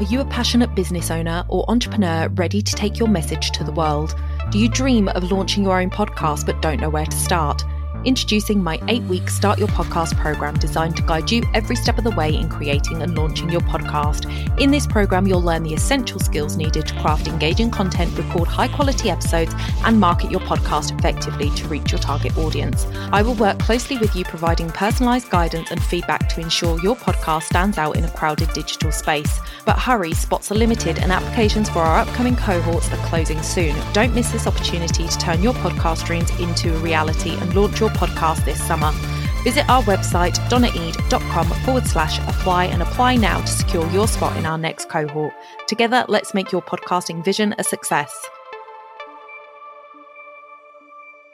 [0.00, 3.72] Are you a passionate business owner or entrepreneur ready to take your message to the
[3.72, 4.14] world?
[4.52, 7.64] Do you dream of launching your own podcast but don't know where to start?
[8.04, 12.04] Introducing my eight week Start Your Podcast program designed to guide you every step of
[12.04, 14.24] the way in creating and launching your podcast.
[14.60, 18.68] In this program, you'll learn the essential skills needed to craft engaging content, record high
[18.68, 19.52] quality episodes,
[19.84, 22.86] and market your podcast effectively to reach your target audience.
[23.10, 27.44] I will work closely with you, providing personalized guidance and feedback to ensure your podcast
[27.44, 29.40] stands out in a crowded digital space.
[29.66, 33.74] But hurry, spots are limited, and applications for our upcoming cohorts are closing soon.
[33.92, 37.87] Don't miss this opportunity to turn your podcast dreams into a reality and launch your
[37.88, 38.92] your podcast this summer.
[39.44, 44.46] Visit our website, donnaeade.com forward slash apply and apply now to secure your spot in
[44.46, 45.32] our next cohort.
[45.66, 48.12] Together, let's make your podcasting vision a success.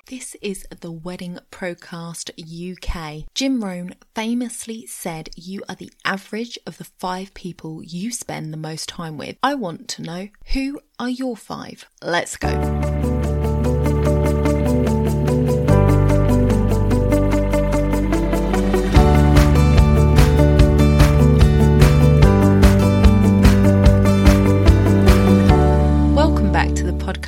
[0.06, 3.26] This is the Wedding Procast UK.
[3.34, 8.58] Jim Rohn famously said, You are the average of the five people you spend the
[8.58, 9.36] most time with.
[9.42, 11.86] I want to know who are your five?
[12.02, 12.50] Let's go.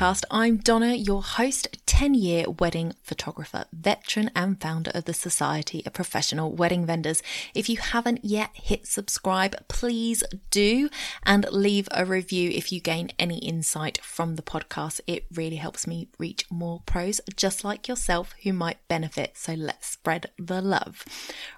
[0.07, 0.25] Podcast.
[0.31, 5.95] I'm Donna, your host, 10 year wedding photographer, veteran, and founder of the Society of
[5.95, 7.23] Professional Wedding Vendors.
[7.55, 10.91] If you haven't yet hit subscribe, please do
[11.25, 15.01] and leave a review if you gain any insight from the podcast.
[15.09, 19.37] It really helps me reach more pros just like yourself who might benefit.
[19.37, 21.05] So let's spread the love.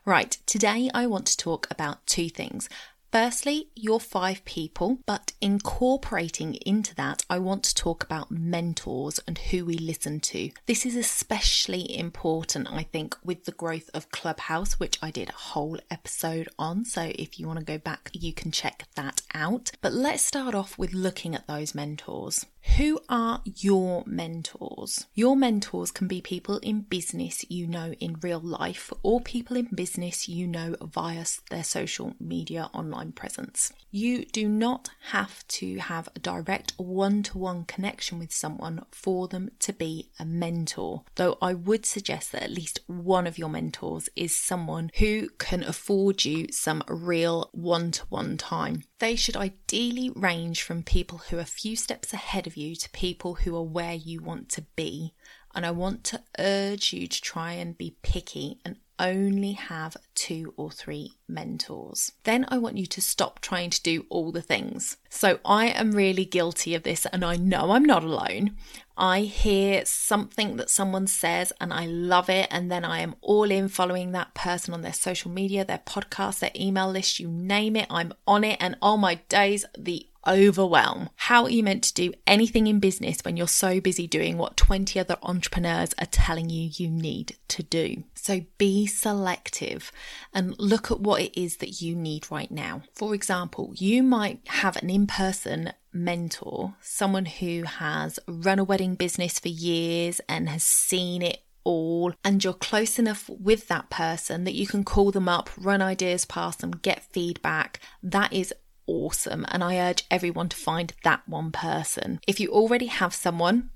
[0.06, 2.70] Right, today I want to talk about two things.
[3.10, 9.38] Firstly, your five people, but incorporating into that, I want to talk about mentors and
[9.38, 10.50] who we listen to.
[10.66, 15.32] This is especially important, I think, with the growth of Clubhouse, which I did a
[15.32, 16.84] whole episode on.
[16.84, 19.70] So if you want to go back, you can check that out.
[19.80, 22.44] But let's start off with looking at those mentors.
[22.76, 25.06] Who are your mentors?
[25.14, 29.68] Your mentors can be people in business you know in real life or people in
[29.74, 33.72] business you know via their social media online presence.
[33.90, 39.28] You do not have to have a direct one to one connection with someone for
[39.28, 43.48] them to be a mentor, though I would suggest that at least one of your
[43.48, 48.84] mentors is someone who can afford you some real one to one time.
[48.98, 52.90] They should ideally range from people who are a few steps ahead of you to
[52.90, 55.14] people who are where you want to be.
[55.54, 60.54] And I want to urge you to try and be picky and only have two
[60.56, 62.12] or three mentors.
[62.24, 64.96] Then I want you to stop trying to do all the things.
[65.08, 68.56] So I am really guilty of this, and I know I'm not alone.
[68.96, 73.50] I hear something that someone says and I love it, and then I am all
[73.50, 77.76] in following that person on their social media, their podcast, their email list, you name
[77.76, 81.10] it, I'm on it, and all my days, the overwhelm.
[81.16, 84.56] How are you meant to do anything in business when you're so busy doing what
[84.56, 88.04] 20 other entrepreneurs are telling you you need to do?
[88.14, 89.92] So be selective
[90.32, 92.82] and look at what it is that you need right now.
[92.94, 98.94] For example, you might have an in person mentor, someone who has run a wedding
[98.94, 104.44] business for years and has seen it all, and you're close enough with that person
[104.44, 107.80] that you can call them up, run ideas past them, get feedback.
[108.02, 108.54] That is
[108.88, 109.46] awesome.
[109.50, 112.20] And I urge everyone to find that one person.
[112.26, 113.70] If you already have someone,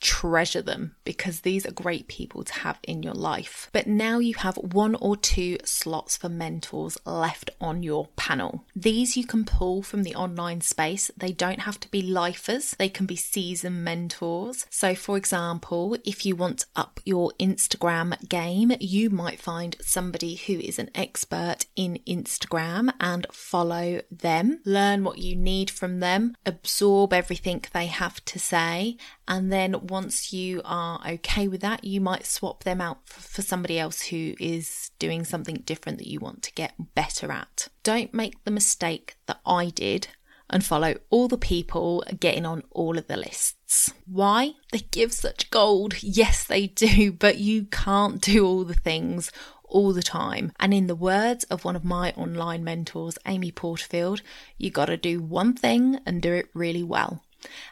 [0.00, 3.68] treasure them because these are great people to have in your life.
[3.72, 8.64] But now you have one or two slots for mentors left on your panel.
[8.74, 11.10] These you can pull from the online space.
[11.16, 14.66] They don't have to be lifers, they can be seasoned mentors.
[14.70, 20.36] So, for example, if you want to up your Instagram game, you might find somebody
[20.36, 26.34] who is an expert in Instagram and follow them, learn what you need from them,
[26.46, 32.00] absorb everything they have to say, and then once you are okay with that, you
[32.00, 36.42] might swap them out for somebody else who is doing something different that you want
[36.42, 37.68] to get better at.
[37.82, 40.08] Don't make the mistake that I did
[40.50, 43.92] and follow all the people getting on all of the lists.
[44.06, 44.52] Why?
[44.72, 46.02] They give such gold.
[46.02, 49.30] Yes, they do, but you can't do all the things
[49.64, 50.52] all the time.
[50.58, 54.22] And in the words of one of my online mentors, Amy Porterfield,
[54.56, 57.22] you got to do one thing and do it really well.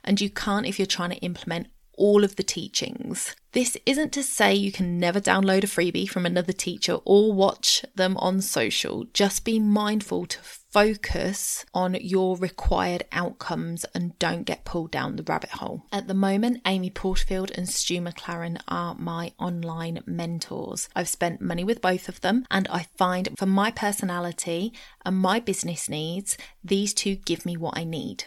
[0.04, 3.34] And you can't, if you're trying to implement all of the teachings.
[3.52, 7.84] This isn't to say you can never download a freebie from another teacher or watch
[7.94, 9.04] them on social.
[9.14, 15.22] Just be mindful to focus on your required outcomes and don't get pulled down the
[15.22, 15.84] rabbit hole.
[15.90, 20.90] At the moment, Amy Porterfield and Stu McLaren are my online mentors.
[20.94, 24.74] I've spent money with both of them, and I find for my personality
[25.06, 28.24] and my business needs, these two give me what I need.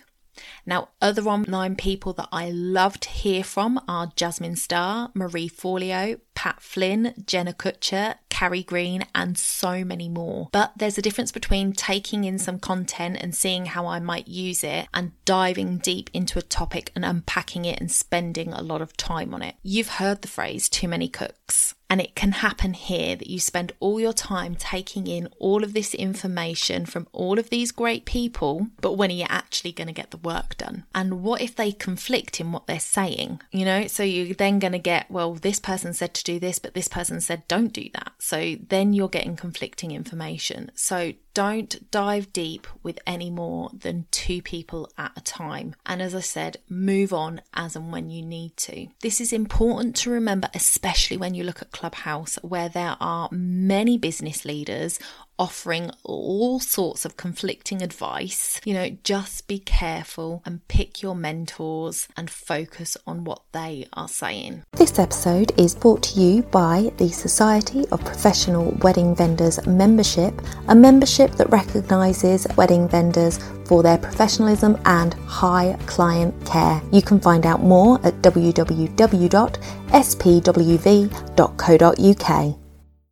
[0.66, 6.20] Now, other online people that I love to hear from are Jasmine Star, Marie Forleo,
[6.36, 10.50] Pat Flynn, Jenna Kutcher, Carrie Green, and so many more.
[10.52, 14.64] But there's a difference between taking in some content and seeing how I might use
[14.64, 18.96] it and diving deep into a topic and unpacking it and spending a lot of
[18.96, 19.56] time on it.
[19.64, 21.76] You've heard the phrase too many cooks.
[21.90, 25.74] And it can happen here that you spend all your time taking in all of
[25.74, 29.94] this information from all of these great people, but when are you actually going to
[29.94, 30.86] get the work done?
[30.94, 33.42] And what if they conflict in what they're saying?
[33.52, 36.60] You know, so you're then going to get, well, this person said to do this,
[36.60, 38.14] but this person said don't do that.
[38.20, 40.72] So then you're getting conflicting information.
[40.76, 45.76] So don't dive deep with any more than two people at a time.
[45.86, 48.88] And as I said, move on as and when you need to.
[49.02, 53.98] This is important to remember, especially when you look at Clubhouse, where there are many
[53.98, 55.00] business leaders
[55.40, 58.60] offering all sorts of conflicting advice.
[58.66, 64.10] You know, just be careful and pick your mentors and focus on what they are
[64.10, 64.64] saying.
[64.74, 70.76] This episode is brought to you by the Society of Professional Wedding Vendors membership, a
[70.76, 76.82] membership that recognises wedding vendors for their professionalism and high client care.
[76.92, 78.60] You can find out more at www.spwv.co.uk.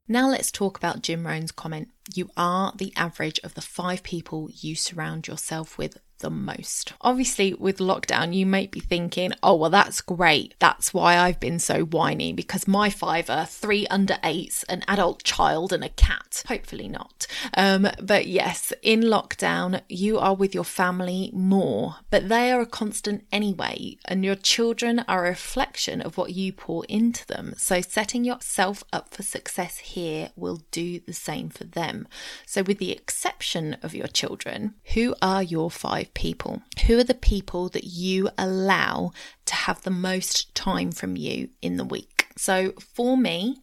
[0.10, 1.90] Now let's talk about Jim Rohn's comment.
[2.14, 6.94] You are the average of the five people you surround yourself with the most.
[7.02, 10.56] Obviously, with lockdown, you might be thinking, oh, well, that's great.
[10.60, 15.24] That's why I've been so whiny because my five are three under eights, an adult
[15.24, 16.44] child, and a cat.
[16.48, 17.28] Hopefully not.
[17.56, 22.66] Um, but yes, in lockdown, you are with your family more, but they are a
[22.66, 27.54] constant anyway, and your children are a reflection of what you pour into them.
[27.58, 32.08] So setting yourself up for success here will do the same for them.
[32.46, 36.07] So, with the exception of your children, who are your five?
[36.14, 36.62] People?
[36.86, 39.12] Who are the people that you allow
[39.46, 42.28] to have the most time from you in the week?
[42.38, 43.62] So for me,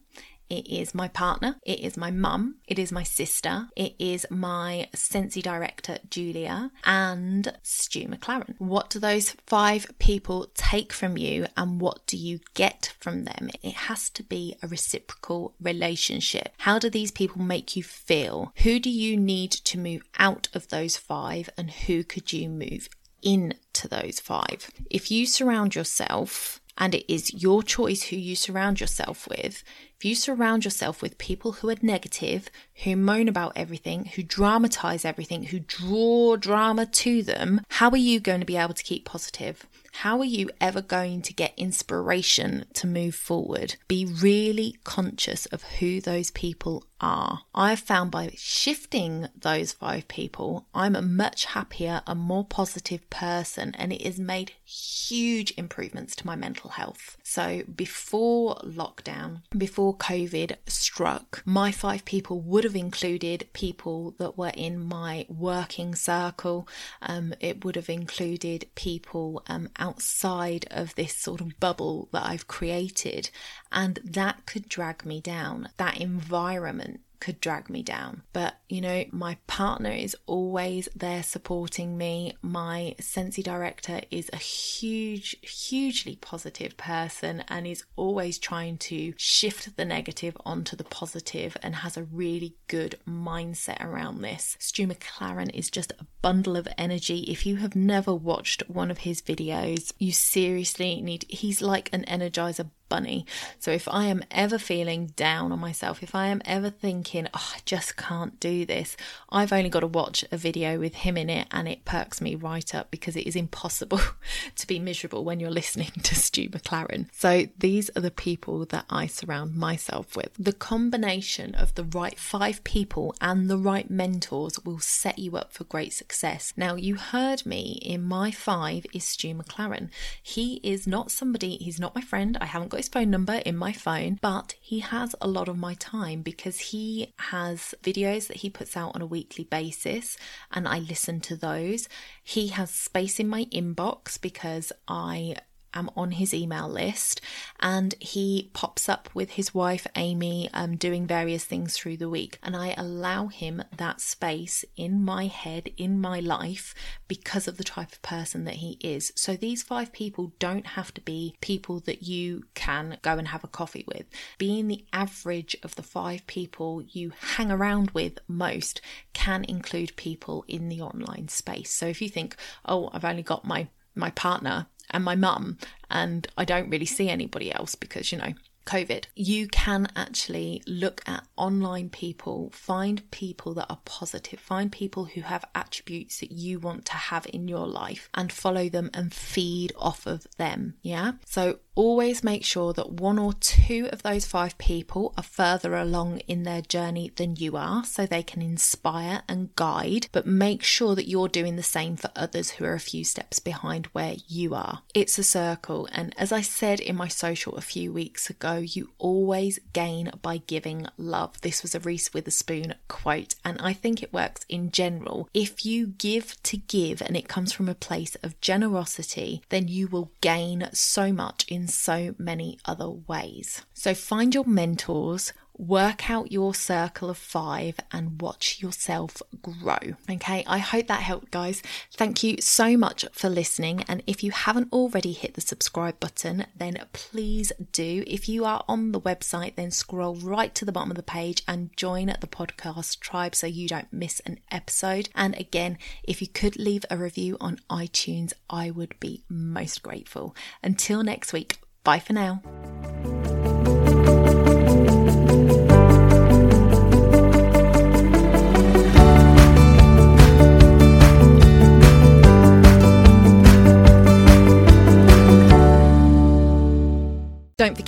[0.49, 4.87] it is my partner, it is my mum, it is my sister, it is my
[4.93, 8.55] Scentsy director, Julia, and Stu McLaren.
[8.59, 13.49] What do those five people take from you and what do you get from them?
[13.61, 16.49] It has to be a reciprocal relationship.
[16.59, 18.53] How do these people make you feel?
[18.57, 22.89] Who do you need to move out of those five and who could you move
[23.21, 24.69] into those five?
[24.89, 29.63] If you surround yourself and it is your choice who you surround yourself with.
[30.05, 32.51] If you surround yourself with people who are negative,
[32.83, 38.19] who moan about everything, who dramatize everything, who draw drama to them, how are you
[38.19, 39.65] going to be able to keep positive?
[39.99, 43.77] How are you ever going to get inspiration to move forward?
[43.87, 47.41] Be really conscious of who those people are.
[47.53, 53.73] I've found by shifting those five people, I'm a much happier and more positive person,
[53.77, 57.17] and it has made huge improvements to my mental health.
[57.23, 64.51] So, before lockdown, before COVID struck, my five people would have included people that were
[64.55, 66.67] in my working circle.
[67.01, 72.47] Um, it would have included people um, outside of this sort of bubble that I've
[72.47, 73.29] created,
[73.71, 75.69] and that could drag me down.
[75.77, 78.21] That environment could drag me down.
[78.33, 82.37] But, you know, my partner is always there supporting me.
[82.43, 89.75] My Scentsy director is a huge, hugely positive person and is always trying to shift
[89.75, 94.55] the negative onto the positive and has a really good mindset around this.
[94.59, 97.21] Stu McLaren is just a bundle of energy.
[97.21, 102.05] If you have never watched one of his videos, you seriously need, he's like an
[102.07, 103.25] energizer bunny.
[103.59, 107.53] So if I am ever feeling down on myself, if I am ever thinking, oh,
[107.55, 108.97] I just can't do this,
[109.29, 112.35] I've only got to watch a video with him in it and it perks me
[112.35, 113.99] right up because it is impossible
[114.55, 117.07] to be miserable when you're listening to Stu McLaren.
[117.13, 120.31] So these are the people that I surround myself with.
[120.37, 125.53] The combination of the right five people and the right mentors will set you up
[125.53, 126.53] for great success.
[126.57, 129.89] Now, you heard me in my five is Stu McLaren.
[130.21, 132.37] He is not somebody, he's not my friend.
[132.41, 135.57] I haven't got his phone number in my phone, but he has a lot of
[135.57, 140.17] my time because he has videos that he puts out on a weekly basis
[140.51, 141.87] and I listen to those.
[142.23, 145.35] He has space in my inbox because I
[145.75, 147.21] am on his email list
[147.59, 152.39] and he pops up with his wife Amy um, doing various things through the week.
[152.41, 156.73] And I allow him that space in my head, in my life,
[157.07, 159.11] because of the type of person that he is.
[159.15, 163.43] So these five people don't have to be people that you can go and have
[163.43, 164.05] a coffee with.
[164.37, 168.81] Being the average of the five people you hang around with most
[169.13, 171.71] can include people in the online space.
[171.71, 175.57] So if you think, oh, I've only got my my partner and my mum,
[175.89, 178.33] and I don't really see anybody else because, you know,
[178.65, 185.05] COVID, you can actually look at online people, find people that are positive, find people
[185.05, 189.13] who have attributes that you want to have in your life and follow them and
[189.13, 190.75] feed off of them.
[190.81, 191.13] Yeah.
[191.25, 196.19] So always make sure that one or two of those five people are further along
[196.19, 200.95] in their journey than you are so they can inspire and guide, but make sure
[200.95, 204.55] that you're doing the same for others who are a few steps behind where you
[204.55, 204.81] are.
[204.93, 205.87] It's a circle.
[205.91, 210.37] And as I said in my social a few weeks ago, you always gain by
[210.37, 211.41] giving love.
[211.41, 215.29] This was a Reese Witherspoon quote, and I think it works in general.
[215.33, 219.87] If you give to give and it comes from a place of generosity, then you
[219.87, 223.63] will gain so much in so many other ways.
[223.73, 229.95] So find your mentors work out your circle of five and watch yourself grow.
[230.09, 231.61] Okay, I hope that helped, guys.
[231.93, 233.83] Thank you so much for listening.
[233.87, 238.03] And if you haven't already hit the subscribe button, then please do.
[238.07, 241.43] If you are on the website, then scroll right to the bottom of the page
[241.47, 245.09] and join the podcast tribe so you don't miss an episode.
[245.15, 250.35] And again, if you could leave a review on iTunes, I would be most grateful.
[250.63, 252.41] Until next week, bye for now.